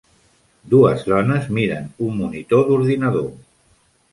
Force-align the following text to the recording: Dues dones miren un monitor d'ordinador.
Dues 0.73 1.03
dones 1.09 1.45
miren 1.57 1.85
un 2.07 2.17
monitor 2.23 2.67
d'ordinador. 2.71 3.29